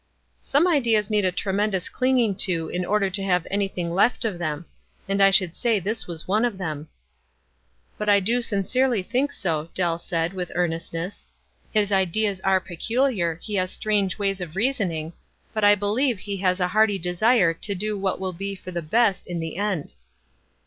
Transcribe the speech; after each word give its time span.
"Some 0.41 0.65
ideas 0.67 1.11
need 1.11 1.25
a 1.25 1.31
tremendous 1.31 1.87
clinging 1.87 2.33
to 2.37 2.69
in 2.69 2.83
order 2.83 3.07
to 3.11 3.21
have 3.23 3.45
anything 3.51 3.93
left 3.93 4.25
of 4.25 4.39
them; 4.39 4.65
and 5.07 5.21
I 5.21 5.29
should 5.29 5.53
say 5.53 5.77
this 5.79 6.07
was 6.07 6.27
one 6.27 6.43
of 6.43 6.57
them."" 6.57 6.87
But 7.99 8.09
I 8.09 8.19
do 8.19 8.41
sincerely 8.41 9.03
think 9.03 9.31
so," 9.31 9.69
Dell 9.75 9.99
said, 9.99 10.33
with 10.33 10.51
earnestness. 10.55 11.27
"His 11.71 11.91
ideas 11.91 12.41
are 12.41 12.59
peculiar— 12.59 13.35
he 13.43 13.53
has 13.57 13.69
strange 13.69 14.17
ways 14.17 14.41
of 14.41 14.55
reasoning, 14.55 15.13
but 15.53 15.63
I 15.63 15.75
believe 15.75 16.17
he 16.17 16.37
has 16.37 16.59
a 16.59 16.69
hearty 16.69 16.97
desire 16.97 17.53
to 17.53 17.75
do 17.75 17.95
what 17.95 18.19
will 18.19 18.33
be 18.33 18.55
for 18.55 18.71
the 18.71 18.81
best 18.81 19.27
in 19.27 19.39
the 19.39 19.57
end." 19.57 19.93